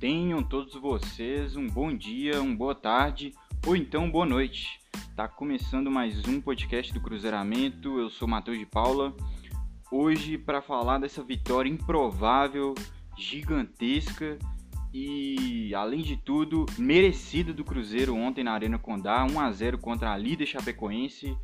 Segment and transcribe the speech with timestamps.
[0.00, 3.34] Tenham todos vocês um bom dia, uma boa tarde
[3.66, 4.80] ou então boa noite.
[5.14, 8.00] Tá começando mais um podcast do Cruzeiramento.
[8.00, 9.14] Eu sou Matheus de Paula.
[9.92, 12.74] Hoje para falar dessa vitória improvável,
[13.14, 14.38] gigantesca
[14.90, 20.14] e além de tudo merecida do Cruzeiro ontem na Arena Condá, 1 a 0 contra
[20.14, 21.36] a líder Chapecoense.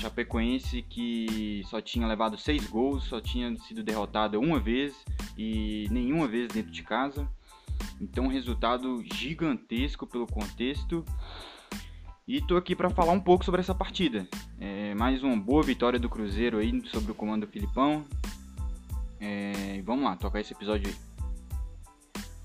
[0.00, 4.94] Chapecoense que só tinha levado seis gols, só tinha sido derrotada uma vez
[5.36, 7.28] e nenhuma vez dentro de casa.
[8.00, 11.04] Então, um resultado gigantesco pelo contexto.
[12.26, 14.28] E tô aqui para falar um pouco sobre essa partida.
[14.60, 18.04] É, mais uma boa vitória do Cruzeiro aí sobre o comando do Filipão.
[19.20, 20.94] É, vamos lá, tocar esse episódio.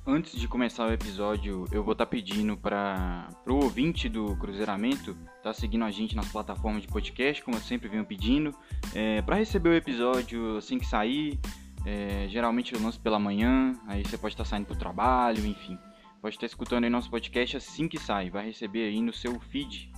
[0.06, 5.16] Antes de começar o episódio, eu vou estar tá pedindo para o ouvinte do Cruzeiramento
[5.44, 8.56] tá seguindo a gente nas plataformas de podcast, como eu sempre venho pedindo,
[8.96, 11.38] é, para receber o episódio assim que sair.
[11.86, 15.46] É, geralmente eu lanço pela manhã, aí você pode estar tá saindo para o trabalho,
[15.46, 15.78] enfim.
[16.22, 19.40] Pode estar tá escutando aí nosso podcast assim que sai, vai receber aí no seu
[19.40, 19.92] feed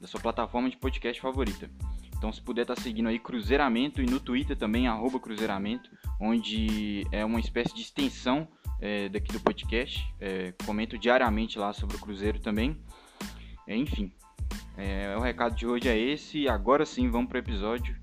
[0.00, 1.70] da sua plataforma de podcast favorita.
[2.16, 5.90] Então, se puder estar tá seguindo aí Cruzeiramento e no Twitter também, arroba Cruzeiramento,
[6.20, 8.46] onde é uma espécie de extensão
[8.80, 10.08] é, daqui do podcast.
[10.20, 12.76] É, comento diariamente lá sobre o Cruzeiro também.
[13.66, 14.12] É, enfim,
[14.76, 16.48] é, o recado de hoje é esse.
[16.48, 17.96] Agora sim, vamos para o episódio.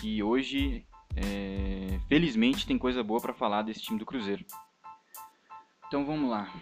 [0.00, 0.84] Que hoje,
[1.16, 4.44] é, felizmente, tem coisa boa para falar desse time do Cruzeiro.
[5.86, 6.52] Então vamos lá.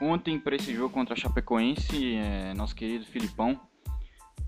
[0.00, 3.58] Ontem, para esse jogo contra a Chapecoense, é, nosso querido Filipão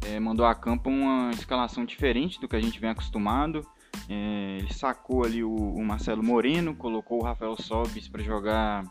[0.06, 3.66] é, mandou a campo uma escalação diferente do que a gente vem acostumado.
[4.08, 8.84] É, ele sacou ali o, o, Marcelo Moreno, colocou o Rafael Sobis para jogar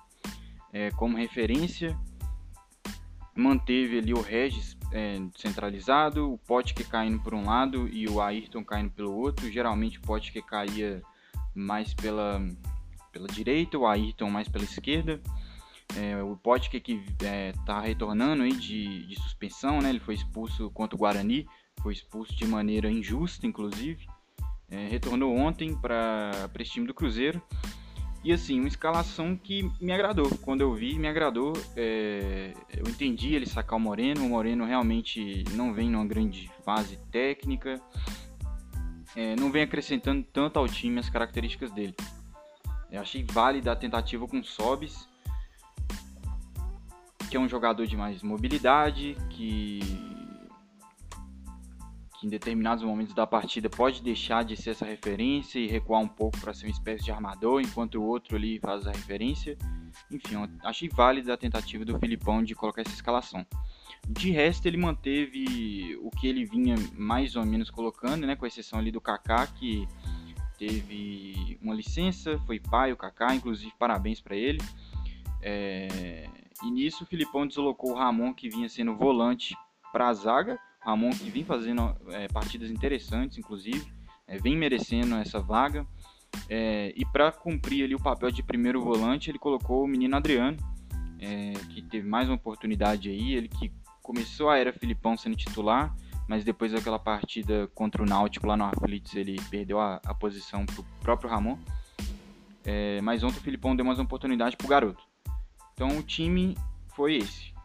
[0.74, 1.98] é, como referência,
[3.36, 8.22] manteve ali o Regis é, centralizado, o Pote que caindo por um lado e o
[8.22, 9.52] Ayrton caindo pelo outro.
[9.52, 11.02] Geralmente o que caía
[11.54, 12.42] mais pela,
[13.12, 15.22] pela direita, o Ayrton mais pela esquerda.
[15.96, 19.89] É, o Pote que está retornando aí de, de suspensão, né?
[19.89, 21.48] ele foi expulso contra o Guarani,
[21.82, 24.06] foi expulso de maneira injusta, inclusive
[24.70, 27.42] é, retornou ontem para esse time do Cruzeiro.
[28.27, 30.30] E assim, uma escalação que me agradou.
[30.42, 31.54] Quando eu vi, me agradou.
[31.77, 34.26] É, eu entendi ele sacar o Moreno.
[34.26, 37.82] O Moreno realmente não vem numa grande fase técnica.
[39.16, 41.95] É, não vem acrescentando tanto ao time as características dele.
[42.92, 45.08] Eu achei válida a tentativa com Sobis,
[47.30, 49.80] que é um jogador de mais mobilidade, que
[52.27, 56.38] em determinados momentos da partida pode deixar de ser essa referência e recuar um pouco
[56.42, 59.58] para ser uma espécie de armador, enquanto o outro ali faz a referência.
[60.11, 63.45] Enfim, achei válida a tentativa do Filipão de colocar essa escalação.
[64.10, 68.77] De resto, ele manteve o que ele vinha mais ou menos colocando, né, com exceção
[68.77, 69.87] ali do Kaká, que
[70.58, 74.60] teve uma licença, foi pai o Kaká, inclusive parabéns para ele.
[75.42, 76.27] É...
[76.61, 79.55] E nisso o Filipão deslocou o Ramon, que vinha sendo volante,
[79.93, 83.86] para a zaga, Ramon que vem fazendo é, partidas interessantes, inclusive,
[84.25, 85.86] é, vem merecendo essa vaga.
[86.49, 90.58] É, e para cumprir ali o papel de primeiro volante, ele colocou o menino Adriano,
[91.20, 93.33] é, que teve mais uma oportunidade aí.
[93.33, 93.70] Ele que
[94.02, 95.93] começou a era Filipão sendo titular,
[96.25, 100.65] mas depois daquela partida contra o Náutico lá no Aflitos, ele perdeu a, a posição
[100.65, 101.58] para o próprio Ramon.
[102.64, 105.04] É, mas ontem o Filipão deu mais uma oportunidade para o garoto.
[105.73, 106.58] Então o time
[106.95, 107.57] foi esse.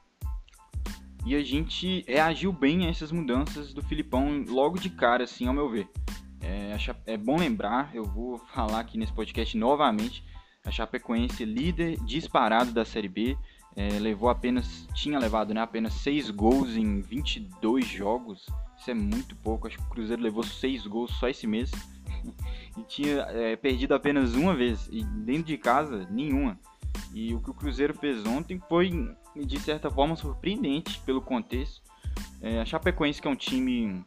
[1.25, 5.55] E a gente reagiu bem a essas mudanças do Filipão logo de cara, assim, ao
[5.55, 5.89] meu ver.
[6.41, 10.25] É, é bom lembrar, eu vou falar aqui nesse podcast novamente,
[10.65, 13.37] a Chapecoense líder disparado da Série B,
[13.77, 18.47] é, levou apenas, tinha levado né, apenas 6 gols em 22 jogos,
[18.77, 21.71] isso é muito pouco, acho que o Cruzeiro levou 6 gols só esse mês,
[22.77, 26.59] e tinha é, perdido apenas uma vez, e dentro de casa, nenhuma.
[27.15, 28.91] E o que o Cruzeiro fez ontem foi
[29.37, 31.83] de certa forma surpreendente pelo contexto.
[32.41, 34.05] É, a Chapecoense que é um time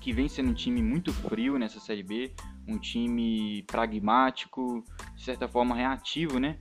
[0.00, 2.34] que vem sendo um time muito frio nessa Série B,
[2.66, 4.84] um time pragmático,
[5.14, 6.58] de certa forma reativo, né?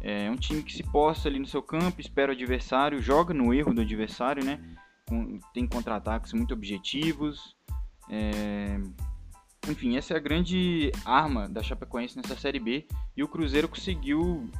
[0.00, 3.54] É um time que se posta ali no seu campo, espera o adversário, joga no
[3.54, 4.60] erro do adversário, né?
[5.54, 7.56] Tem contra-ataques muito objetivos.
[8.10, 8.78] É...
[9.68, 12.86] Enfim, essa é a grande arma da Chapecoense nessa Série B
[13.16, 14.50] e o Cruzeiro conseguiu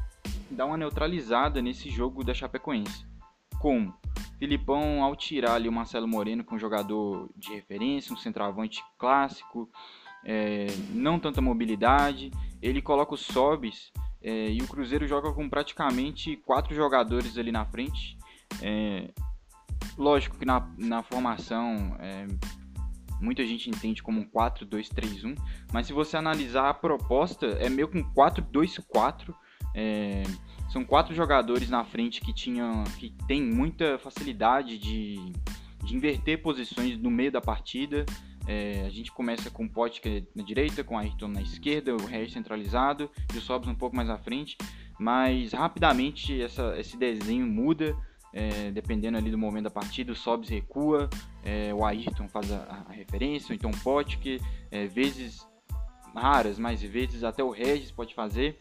[0.53, 3.07] dar uma neutralizada nesse jogo da Chapecoense.
[3.61, 3.95] Como?
[4.39, 8.83] Filipão, ao tirar ali o Marcelo Moreno, que é um jogador de referência, um centroavante
[8.99, 9.71] clássico,
[10.25, 16.37] é, não tanta mobilidade, ele coloca os sobes é, e o Cruzeiro joga com praticamente
[16.39, 18.17] quatro jogadores ali na frente.
[18.61, 19.11] É,
[19.97, 22.27] lógico que na, na formação é,
[23.21, 25.37] muita gente entende como um 4-2-3-1,
[25.73, 29.35] mas se você analisar a proposta, é meio que um 4-2-4
[29.75, 30.23] é,
[30.71, 35.33] são quatro jogadores na frente que tinham que tem muita facilidade de,
[35.85, 38.07] de inverter posições no meio da partida.
[38.47, 42.07] É, a gente começa com o Potker na direita, com a Ayrton na esquerda, o
[42.07, 44.57] Regis centralizado e o Sobs um pouco mais à frente.
[44.99, 47.97] Mas rapidamente essa, esse desenho muda,
[48.33, 50.13] é, dependendo ali do momento da partida.
[50.13, 51.09] O Sobs recua,
[51.45, 54.41] é, o Ayrton faz a, a, referência, então o Potker,
[54.71, 55.47] é, vezes
[56.15, 58.59] raras, mas vezes até o Regis pode fazer.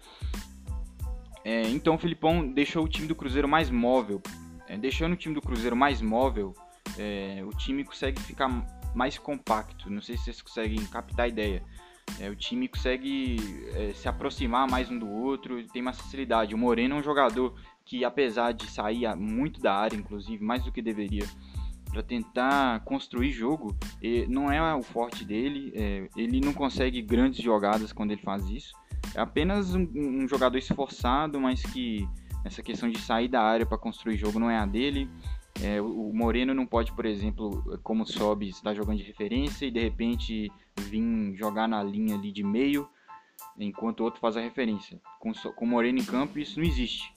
[1.44, 4.22] É, então o Filipão deixou o time do Cruzeiro mais móvel.
[4.68, 6.54] É, deixando o time do Cruzeiro mais móvel,
[6.98, 8.48] é, o time consegue ficar
[8.96, 9.90] mais compacto.
[9.90, 11.64] Não sei se vocês conseguem captar a ideia.
[12.20, 13.38] É, o time consegue
[13.76, 16.54] é, se aproximar mais um do outro, tem mais facilidade.
[16.54, 17.56] O Moreno é um jogador
[17.86, 21.26] que, apesar de sair muito da área, inclusive, mais do que deveria,
[21.90, 23.76] para tentar construir jogo,
[24.30, 25.74] não é o forte dele.
[25.76, 28.74] É, ele não consegue grandes jogadas quando ele faz isso.
[29.16, 32.08] É apenas um, um jogador esforçado, mas que
[32.44, 35.10] essa questão de sair da área para construir jogo não é a dele.
[35.62, 39.80] É, o Moreno não pode, por exemplo, como sobe, estar jogando de referência e de
[39.80, 42.88] repente vir jogar na linha ali de meio,
[43.60, 45.00] enquanto o outro faz a referência.
[45.20, 47.14] Com, com o Moreno em campo, isso não existe.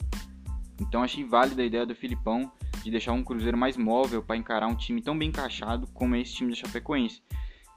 [0.81, 2.50] Então achei válida a ideia do Filipão
[2.82, 6.35] de deixar um Cruzeiro mais móvel para encarar um time tão bem encaixado como esse
[6.35, 7.23] time da Chapecoense,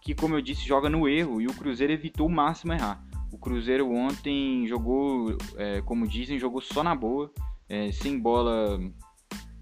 [0.01, 3.05] que, como eu disse, joga no erro e o Cruzeiro evitou o máximo errar.
[3.31, 7.31] O Cruzeiro ontem jogou, é, como dizem, jogou só na boa,
[7.67, 8.79] é, sem bola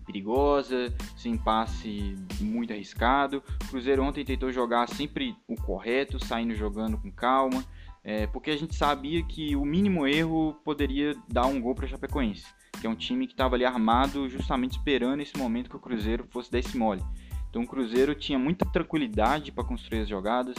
[0.05, 3.43] perigosa, sem passe muito arriscado.
[3.63, 7.65] O Cruzeiro ontem tentou jogar sempre o correto, saindo jogando com calma,
[8.03, 11.87] é, porque a gente sabia que o mínimo erro poderia dar um gol para o
[11.87, 12.45] Chapecoense,
[12.79, 16.27] que é um time que estava ali armado justamente esperando esse momento que o Cruzeiro
[16.29, 17.01] fosse dar esse mole.
[17.49, 20.55] Então o Cruzeiro tinha muita tranquilidade para construir as jogadas,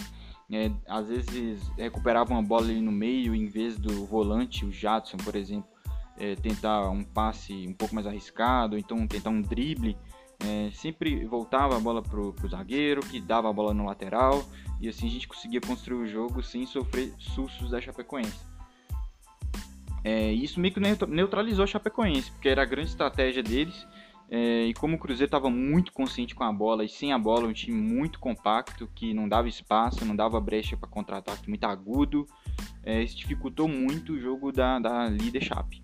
[0.52, 5.16] é, às vezes recuperava uma bola ali no meio em vez do volante, o Jadson,
[5.16, 5.68] por exemplo,
[6.16, 9.96] é, tentar um passe um pouco mais arriscado, então tentar um drible,
[10.40, 14.44] é, sempre voltava a bola pro, pro zagueiro, que dava a bola no lateral,
[14.80, 18.38] e assim a gente conseguia construir o jogo sem sofrer sustos da Chapecoense.
[20.04, 23.86] É, isso meio que neutralizou a Chapecoense, porque era a grande estratégia deles,
[24.30, 27.46] é, e como o Cruzeiro estava muito consciente com a bola e sem a bola,
[27.46, 32.26] um time muito compacto, que não dava espaço, não dava brecha para contra-ataque muito agudo,
[32.82, 35.82] é, isso dificultou muito o jogo da, da líder Chape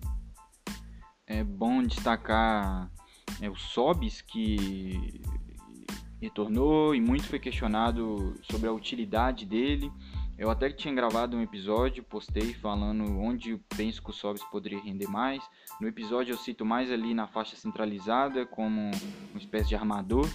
[1.25, 2.91] é bom destacar
[3.41, 5.21] é, o Sobis, que
[6.21, 9.91] retornou e muito foi questionado sobre a utilidade dele.
[10.37, 15.07] Eu até tinha gravado um episódio, postei falando onde penso que o Sobis poderia render
[15.07, 15.43] mais.
[15.79, 18.89] No episódio eu cito mais ali na faixa centralizada, como
[19.29, 20.27] uma espécie de armador,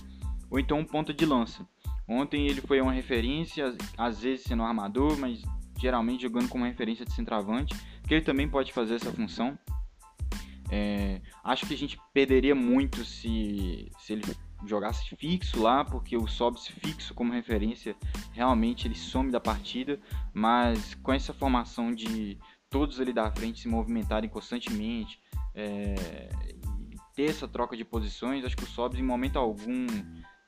[0.48, 1.66] ou então um ponta de lança.
[2.06, 5.42] Ontem ele foi uma referência, às vezes sendo um armador, mas
[5.78, 7.74] geralmente jogando como referência de centroavante,
[8.06, 9.58] que ele também pode fazer essa função.
[10.70, 14.22] É, acho que a gente perderia muito se, se ele
[14.66, 17.96] jogasse fixo lá, porque o Sobs fixo como referência
[18.32, 19.98] realmente ele some da partida,
[20.32, 22.38] mas com essa formação de
[22.70, 25.20] todos ali da frente se movimentarem constantemente
[25.54, 26.28] é,
[27.14, 29.86] ter essa troca de posições, acho que o Sobs em momento algum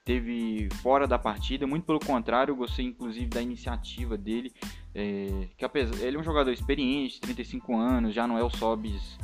[0.05, 4.53] teve fora da partida, muito pelo contrário, eu gostei inclusive da iniciativa dele,
[4.95, 9.19] é, que apesar, ele é um jogador experiente, 35 anos, já não é o Sobs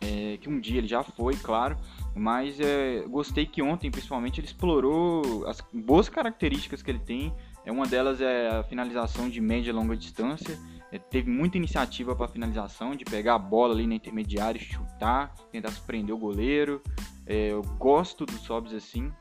[0.00, 1.76] é, que um dia ele já foi, claro,
[2.14, 7.34] mas é, gostei que ontem, principalmente, ele explorou as boas características que ele tem.
[7.64, 10.58] É, uma delas é a finalização de média e longa distância.
[10.90, 15.70] É, teve muita iniciativa para finalização, de pegar a bola ali na intermediária, chutar, tentar
[15.70, 16.82] surpreender o goleiro.
[17.26, 19.12] É, eu gosto do Sobs assim.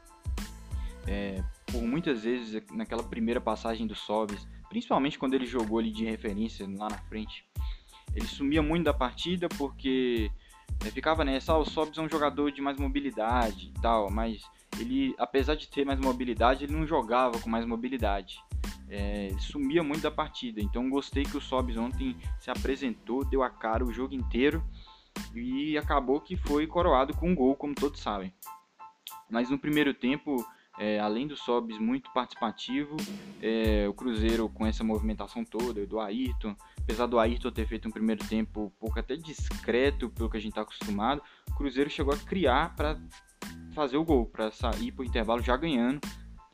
[1.05, 6.05] É, por muitas vezes, naquela primeira passagem do Sobs, principalmente quando ele jogou ali de
[6.05, 7.45] referência lá na frente,
[8.15, 10.31] ele sumia muito da partida porque
[10.91, 14.41] ficava nessa, ah, o Sobs é um jogador de mais mobilidade e tal, mas
[14.79, 18.39] ele, apesar de ter mais mobilidade, ele não jogava com mais mobilidade.
[18.89, 20.61] É, sumia muito da partida.
[20.61, 24.63] Então gostei que o Sobs ontem se apresentou, deu a cara o jogo inteiro
[25.35, 28.33] e acabou que foi coroado com um gol, como todos sabem.
[29.29, 30.45] Mas no primeiro tempo
[30.77, 32.95] é, além do Sobis muito participativo,
[33.41, 37.91] é, o Cruzeiro com essa movimentação toda, do Ayrton, apesar do Ayrton ter feito um
[37.91, 42.13] primeiro tempo um pouco até discreto pelo que a gente está acostumado, o Cruzeiro chegou
[42.13, 42.99] a criar para
[43.73, 45.99] fazer o gol, para sair para o intervalo já ganhando.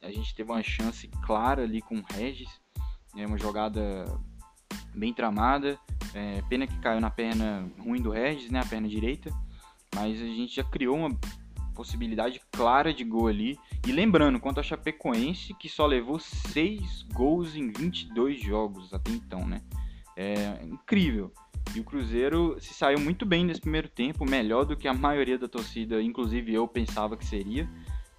[0.01, 2.49] A gente teve uma chance clara ali com o Regis,
[3.15, 4.05] é uma jogada
[4.93, 5.77] bem tramada,
[6.13, 9.31] é, pena que caiu na perna ruim do Regis, né, a perna direita,
[9.95, 11.09] mas a gente já criou uma
[11.73, 13.57] possibilidade clara de gol ali.
[13.87, 19.47] E lembrando, quanto a Chapecoense, que só levou 6 gols em 22 jogos até então,
[19.47, 19.61] né?
[20.15, 21.31] É incrível.
[21.75, 25.37] E o Cruzeiro se saiu muito bem nesse primeiro tempo, melhor do que a maioria
[25.37, 27.67] da torcida, inclusive eu pensava que seria,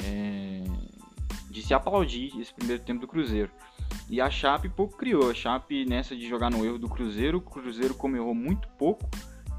[0.02, 0.64] é,
[1.50, 3.50] de se aplaudir esse primeiro tempo do Cruzeiro.
[4.08, 5.30] E a Chape pouco criou.
[5.30, 9.08] A Chape, nessa de jogar no erro do Cruzeiro, o Cruzeiro, como errou muito pouco,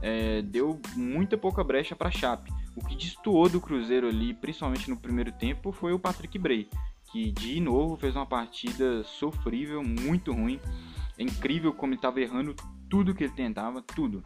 [0.02, 2.52] é, deu muita pouca brecha para a Chape.
[2.76, 6.70] O que destoou do Cruzeiro ali, principalmente no primeiro tempo, foi o Patrick Bray,
[7.12, 10.60] que de novo fez uma partida sofrível, muito ruim.
[11.18, 12.54] É incrível como ele estava errando
[12.90, 14.24] tudo que ele tentava, tudo.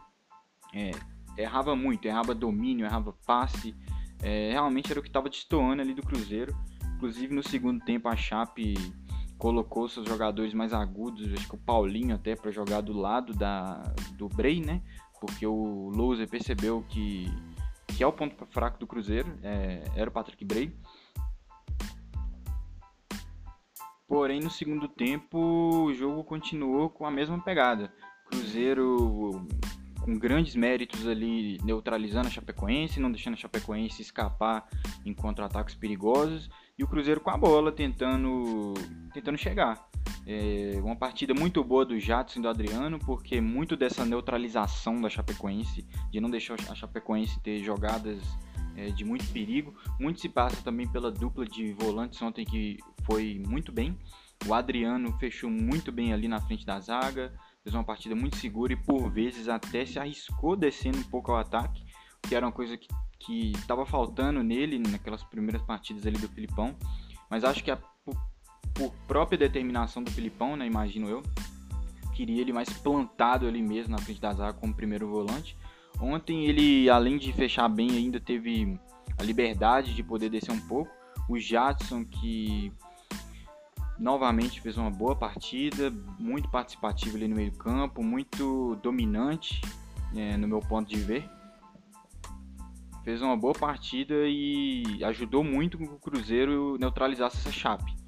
[0.74, 0.92] É,
[1.38, 3.76] errava muito, errava domínio, errava passe.
[4.22, 6.56] É, realmente era o que estava destoando ali do Cruzeiro.
[6.96, 8.74] Inclusive no segundo tempo a Chape
[9.38, 13.82] colocou seus jogadores mais agudos, acho que o Paulinho até para jogar do lado da,
[14.18, 14.82] do Bray, né?
[15.22, 17.26] Porque o Louser percebeu que,
[18.00, 20.74] que é o ponto fraco do Cruzeiro, é, era o Patrick Bray.
[24.08, 27.92] Porém, no segundo tempo, o jogo continuou com a mesma pegada.
[28.32, 29.46] Cruzeiro
[30.00, 34.66] com grandes méritos ali neutralizando a Chapecoense, não deixando a Chapecoense escapar
[35.06, 38.76] em contra-ataques perigosos e o Cruzeiro com a bola tentando
[39.14, 39.90] tentando chegar.
[40.32, 45.10] É uma partida muito boa do Jadson e do Adriano, porque muito dessa neutralização da
[45.10, 48.22] Chapecoense, de não deixar a Chapecoense ter jogadas
[48.76, 53.42] é, de muito perigo, muito se passa também pela dupla de volantes ontem que foi
[53.48, 53.98] muito bem.
[54.46, 57.34] O Adriano fechou muito bem ali na frente da zaga,
[57.64, 61.40] fez uma partida muito segura e por vezes até se arriscou descendo um pouco ao
[61.40, 61.84] ataque,
[62.22, 62.78] que era uma coisa
[63.18, 66.78] que estava faltando nele naquelas primeiras partidas ali do Filipão.
[67.32, 67.80] Mas acho que a,
[68.80, 71.22] por, própria determinação do Filipão, né, imagino eu,
[72.16, 75.58] queria ele mais plantado ali mesmo na frente da zaga como primeiro volante.
[76.00, 78.80] Ontem ele, além de fechar bem, ainda teve
[79.18, 80.90] a liberdade de poder descer um pouco.
[81.28, 82.72] O Jadson, que
[84.00, 89.62] novamente fez uma boa partida, muito participativo ali no meio campo, muito dominante,
[90.16, 91.30] é, no meu ponto de ver
[93.10, 97.99] fez uma boa partida e ajudou muito o Cruzeiro neutralizasse essa chape.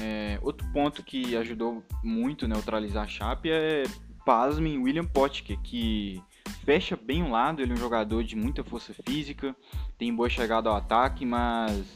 [0.00, 3.84] É, outro ponto que ajudou muito a neutralizar a chape é,
[4.24, 6.22] pasmem, William Potker, que
[6.64, 9.54] fecha bem o lado, ele é um jogador de muita força física,
[9.96, 11.86] tem boa chegada ao ataque, mas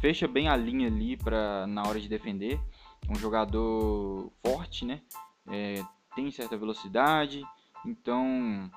[0.00, 2.60] fecha bem a linha ali pra, na hora de defender.
[3.08, 5.00] Um jogador forte, né?
[5.48, 5.82] É,
[6.14, 7.42] tem certa velocidade,
[7.84, 8.70] então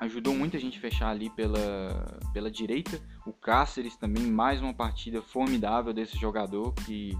[0.00, 2.98] ajudou muito a gente a fechar ali pela, pela direita.
[3.26, 7.16] O Cáceres também, mais uma partida formidável desse jogador que,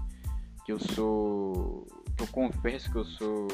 [0.71, 1.87] que eu sou.
[2.15, 3.47] que eu confesso que eu sou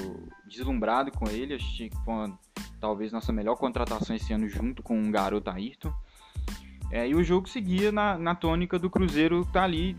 [0.46, 1.56] deslumbrado com ele.
[1.56, 2.40] Achei que foi uma,
[2.80, 5.92] talvez nossa melhor contratação esse ano junto com o garoto Ayrton.
[6.92, 9.98] É, e o jogo seguia na, na tônica do Cruzeiro tá ali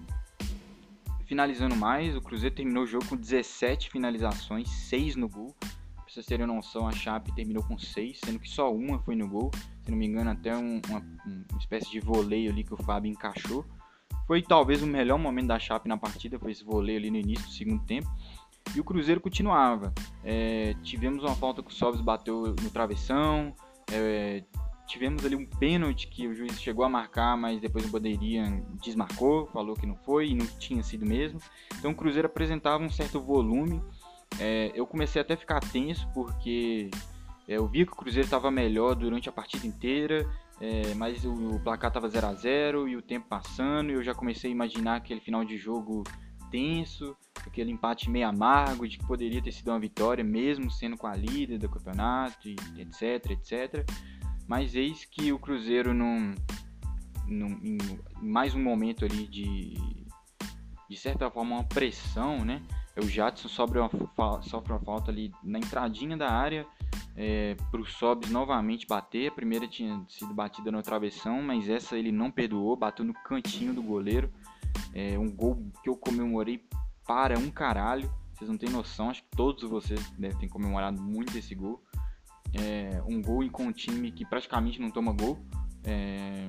[1.27, 2.17] finalizando mais.
[2.17, 5.55] O Cruzeiro terminou o jogo com 17 finalizações, 6 no gol.
[5.61, 9.29] Pra vocês terem noção, a Chape terminou com 6, sendo que só uma foi no
[9.29, 9.51] gol.
[9.85, 13.11] Se não me engano, até um, uma, uma, espécie de voleio ali que o Fábio
[13.11, 13.67] encaixou.
[14.29, 17.45] Foi talvez o melhor momento da Chape na partida, foi esse voleio ali no início
[17.45, 18.09] do segundo tempo.
[18.77, 19.93] E o Cruzeiro continuava.
[20.23, 23.53] É, tivemos uma falta que o Sobs bateu no travessão.
[23.91, 24.45] É,
[24.87, 29.47] tivemos ali um pênalti que o juiz chegou a marcar, mas depois o Bandeirinha desmarcou,
[29.47, 31.41] falou que não foi e não tinha sido mesmo.
[31.77, 33.83] Então o Cruzeiro apresentava um certo volume
[34.39, 36.91] é, eu comecei até a ficar tenso porque
[37.47, 40.29] é, eu vi que o Cruzeiro estava melhor durante a partida inteira,
[40.61, 44.03] é, mas o, o placar estava 0 a 0 e o tempo passando, e eu
[44.03, 46.03] já comecei a imaginar aquele final de jogo
[46.51, 51.07] tenso, aquele empate meio amargo de que poderia ter sido uma vitória, mesmo sendo com
[51.07, 53.89] a líder do campeonato, etc, etc.
[54.47, 56.35] Mas eis que o Cruzeiro, num,
[57.27, 57.79] num, em
[58.23, 59.75] mais um momento ali de,
[60.89, 62.63] de certa forma, uma pressão, né?
[63.01, 66.67] O Jadson sofre uma, sofre uma falta ali na entradinha da área
[67.17, 69.29] é, para o Sobs novamente bater.
[69.29, 73.75] A primeira tinha sido batida no travessão, mas essa ele não perdoou, bateu no cantinho
[73.75, 74.31] do goleiro.
[74.95, 76.65] É um gol que eu comemorei
[77.07, 78.11] para um caralho.
[78.35, 81.83] Vocês não têm noção, acho que todos vocês devem ter comemorado muito esse gol.
[82.55, 85.39] É, um gol com um time que praticamente não toma gol.
[85.85, 86.47] É,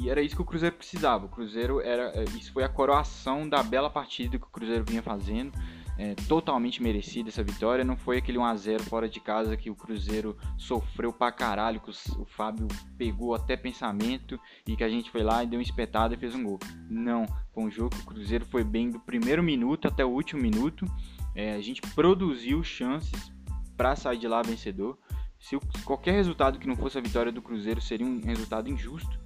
[0.00, 1.26] e era isso que o Cruzeiro precisava.
[1.26, 2.10] O Cruzeiro era.
[2.14, 5.52] É, isso foi a coroação da bela partida que o Cruzeiro vinha fazendo.
[5.96, 7.84] É, totalmente merecida essa vitória.
[7.84, 12.22] Não foi aquele 1x0 fora de casa que o Cruzeiro sofreu pra caralho, que o,
[12.22, 12.66] o, Fábio
[12.98, 16.34] pegou até pensamento e que a gente foi lá e deu uma espetada e fez
[16.34, 16.58] um gol.
[16.90, 20.42] Não, foi um jogo que o Cruzeiro foi bem do primeiro minuto até o último
[20.42, 20.84] minuto.
[21.32, 23.32] É, a gente produziu chances
[23.76, 24.98] para sair de lá vencedor.
[25.38, 29.22] Se qualquer resultado que não fosse a vitória do Cruzeiro seria um resultado injusto.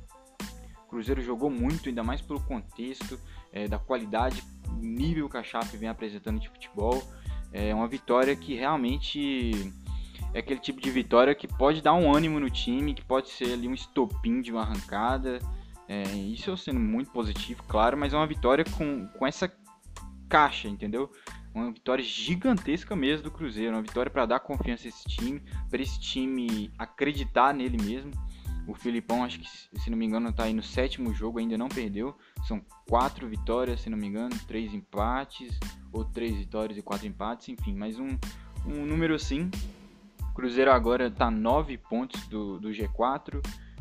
[0.88, 3.20] O Cruzeiro jogou muito, ainda mais pelo contexto
[3.52, 4.42] é, da qualidade,
[4.80, 7.06] nível que a Chape vem apresentando de futebol.
[7.52, 9.70] É uma vitória que realmente
[10.32, 13.52] é aquele tipo de vitória que pode dar um ânimo no time, que pode ser
[13.52, 15.40] ali um estopim de uma arrancada.
[15.86, 19.52] É, isso eu sendo muito positivo, claro, mas é uma vitória com, com essa
[20.26, 21.12] caixa, entendeu?
[21.54, 25.82] Uma vitória gigantesca mesmo do Cruzeiro, uma vitória para dar confiança a esse time, para
[25.82, 28.10] esse time acreditar nele mesmo.
[28.68, 31.70] O Filipão, acho que, se não me engano, está aí no sétimo jogo, ainda não
[31.70, 32.14] perdeu.
[32.46, 35.58] São quatro vitórias, se não me engano, três empates,
[35.90, 38.18] ou três vitórias e quatro empates, enfim, mas um,
[38.66, 39.50] um número assim.
[40.20, 43.40] O Cruzeiro agora está nove pontos do, do G4.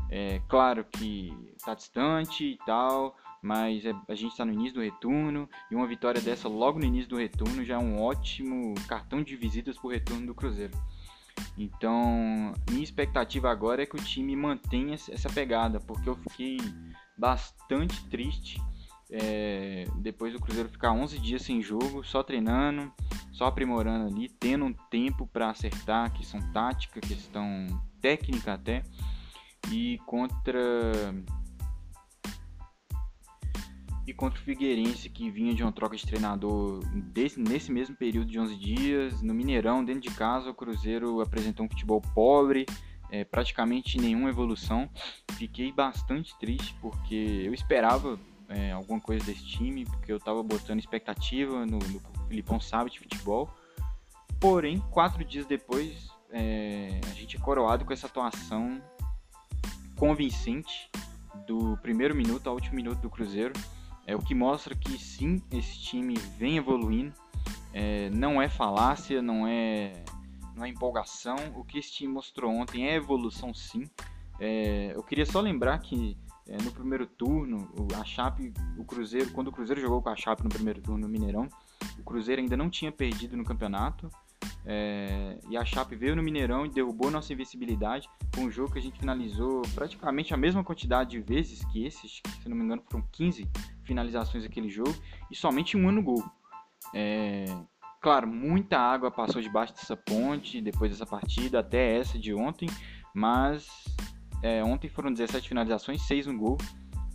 [0.09, 4.81] É claro que está distante e tal, mas é, a gente está no início do
[4.81, 9.21] retorno e uma vitória dessa logo no início do retorno já é um ótimo cartão
[9.21, 10.77] de visitas para o retorno do Cruzeiro.
[11.57, 16.57] Então, minha expectativa agora é que o time mantenha essa pegada, porque eu fiquei
[17.17, 18.61] bastante triste
[19.09, 22.91] é, depois do Cruzeiro ficar 11 dias sem jogo, só treinando,
[23.31, 27.67] só aprimorando ali, tendo um tempo para acertar, questão tática, questão
[28.01, 28.83] técnica até,
[29.71, 30.61] e contra
[34.07, 36.79] e contra o Figueirense, que vinha de uma troca de treinador
[37.11, 39.21] desse, nesse mesmo período de 11 dias.
[39.21, 42.65] No Mineirão, dentro de casa, o Cruzeiro apresentou um futebol pobre,
[43.11, 44.89] é, praticamente nenhuma evolução.
[45.33, 50.79] Fiquei bastante triste porque eu esperava é, alguma coisa desse time, porque eu estava botando
[50.79, 51.99] expectativa no, no
[52.29, 53.53] Filipão sabe de futebol.
[54.39, 58.81] Porém, quatro dias depois, é, a gente é coroado com essa atuação
[59.97, 60.89] convincente
[61.45, 63.51] do primeiro minuto ao último minuto do Cruzeiro.
[64.07, 67.13] É o que mostra que sim, esse time vem evoluindo.
[67.73, 69.91] É, não é falácia, não é,
[70.55, 71.35] não é empolgação.
[71.55, 73.83] O que esse time mostrou ontem é evolução sim.
[74.39, 79.49] É, eu queria só lembrar que é, no primeiro turno, a Chape, o Cruzeiro, quando
[79.49, 81.49] o Cruzeiro jogou com a Chape no primeiro turno no Mineirão,
[81.99, 84.09] o Cruzeiro ainda não tinha perdido no campeonato.
[84.69, 88.09] É, e a Chape veio no Mineirão e derrubou nossa invencibilidade.
[88.35, 92.21] Foi um jogo que a gente finalizou praticamente a mesma quantidade de vezes que esses,
[92.41, 93.49] se não me engano foram 15
[93.83, 94.93] finalizações aquele jogo
[95.31, 96.23] e somente um ano gol.
[96.93, 97.45] É,
[98.01, 102.67] claro, muita água passou debaixo dessa ponte depois dessa partida, até essa de ontem,
[103.15, 103.67] mas
[104.43, 106.57] é, ontem foram 17 finalizações, 6 no gol.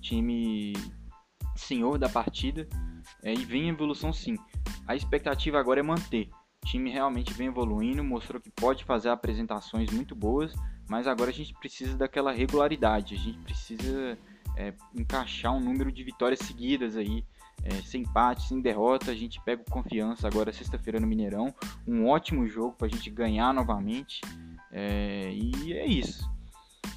[0.00, 0.72] Time
[1.54, 2.66] senhor da partida
[3.22, 4.36] é, e vem em evolução sim.
[4.86, 6.28] A expectativa agora é manter.
[6.62, 10.54] O time realmente vem evoluindo, mostrou que pode fazer apresentações muito boas,
[10.88, 14.16] mas agora a gente precisa daquela regularidade, a gente precisa
[14.56, 17.24] é, encaixar um número de vitórias seguidas aí,
[17.64, 21.54] é, sem empate, sem derrota, a gente pega confiança agora sexta-feira no Mineirão,
[21.86, 24.20] um ótimo jogo para a gente ganhar novamente,
[24.70, 26.28] é, e é isso,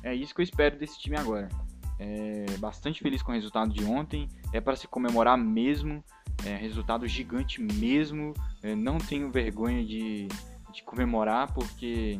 [0.03, 1.49] é isso que eu espero desse time agora.
[1.97, 6.03] É, bastante feliz com o resultado de ontem, é para se comemorar mesmo,
[6.43, 8.33] é, resultado gigante mesmo,
[8.77, 10.27] não tenho vergonha de,
[10.73, 12.19] de comemorar porque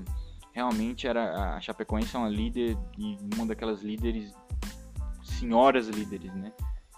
[0.54, 4.34] realmente era a Chapecoense é uma líder e uma daquelas líderes
[5.22, 6.54] senhoras líderes, né?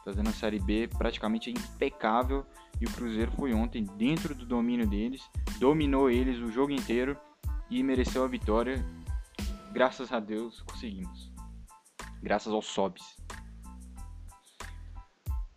[0.05, 2.45] Fazendo a Série B praticamente impecável
[2.79, 5.27] e o Cruzeiro foi ontem dentro do domínio deles,
[5.59, 7.17] dominou eles o jogo inteiro
[7.69, 8.85] e mereceu a vitória.
[9.73, 11.31] Graças a Deus conseguimos.
[12.21, 13.17] Graças aos Sobs.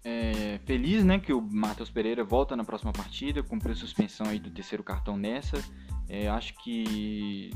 [0.02, 4.50] É, feliz, né, que o Matheus Pereira volta na próxima partida, cumpriu suspensão aí do
[4.50, 5.62] terceiro cartão nessa.
[6.08, 7.50] É, acho que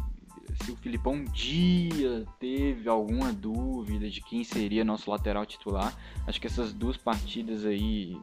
[0.62, 6.40] se o Filipão um dia teve alguma dúvida de quem seria nosso lateral titular, acho
[6.40, 8.16] que essas duas partidas aí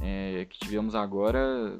[0.00, 1.76] é, que tivemos agora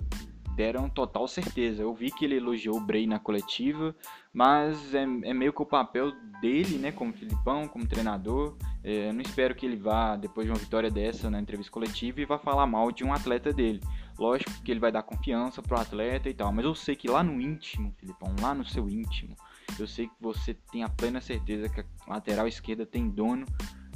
[0.57, 1.83] deram total certeza.
[1.83, 3.95] Eu vi que ele elogiou o Bray na coletiva,
[4.33, 8.57] mas é, é meio que o papel dele, né, como Filipão, como treinador.
[8.85, 12.25] É, não espero que ele vá, depois de uma vitória dessa na entrevista coletiva, e
[12.25, 13.81] vá falar mal de um atleta dele.
[14.19, 17.23] Lógico que ele vai dar confiança pro atleta e tal, mas eu sei que lá
[17.23, 19.37] no íntimo, Filipão, lá no seu íntimo,
[19.79, 23.47] eu sei que você tem a plena certeza que a lateral esquerda tem dono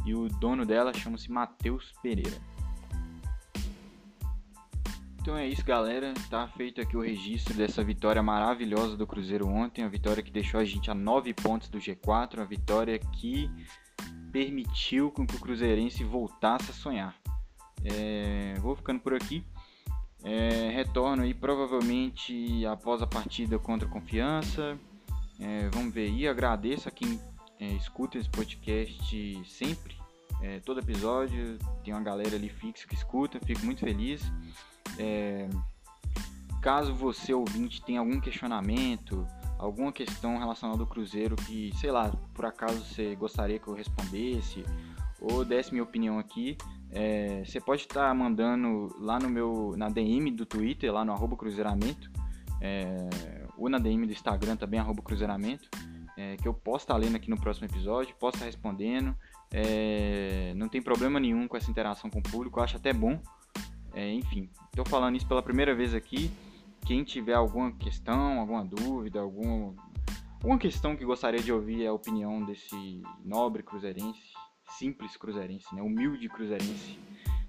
[0.04, 2.40] e o dono dela chama-se Matheus Pereira.
[5.20, 6.14] Então é isso, galera.
[6.30, 9.82] Tá feito aqui o registro dessa vitória maravilhosa do Cruzeiro ontem.
[9.82, 12.38] A vitória que deixou a gente a 9 pontos do G4.
[12.38, 13.50] A vitória que
[14.36, 17.16] permitiu com que o Cruzeirense voltasse a sonhar.
[17.82, 19.42] É, vou ficando por aqui.
[20.22, 24.78] É, retorno aí provavelmente após a partida contra a Confiança.
[25.40, 26.28] É, vamos ver aí.
[26.28, 27.18] Agradeço a quem
[27.58, 29.96] é, escuta esse podcast sempre.
[30.42, 33.40] É, todo episódio tem uma galera ali fixa que escuta.
[33.40, 34.20] Fico muito feliz.
[34.98, 35.48] É,
[36.60, 39.26] caso você ouvinte tenha algum questionamento,
[39.58, 44.64] alguma questão relacionada ao Cruzeiro que, sei lá, por acaso você gostaria que eu respondesse
[45.20, 46.56] ou desse minha opinião aqui,
[46.90, 52.10] é, você pode estar mandando lá no meu na DM do Twitter, lá no Cruzeiramento,
[52.60, 55.68] é, ou na DM do Instagram também, cruzeiramento,
[56.16, 59.16] é, que eu posso estar lendo aqui no próximo episódio, posso estar respondendo.
[59.50, 63.20] É, não tem problema nenhum com essa interação com o público, eu acho até bom.
[63.94, 66.30] É, enfim, estou falando isso pela primeira vez aqui.
[66.86, 69.74] Quem tiver alguma questão, alguma dúvida, algum,
[70.34, 74.32] alguma questão que gostaria de ouvir a opinião desse nobre cruzeirense,
[74.78, 76.98] simples cruzeirense, né, humilde cruzeirense,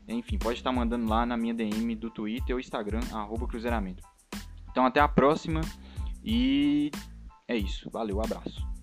[0.07, 4.01] enfim, pode estar mandando lá na minha DM do Twitter ou Instagram, arroba cruzeiramento.
[4.71, 5.61] Então até a próxima
[6.23, 6.91] e
[7.47, 7.89] é isso.
[7.91, 8.76] Valeu, abraço.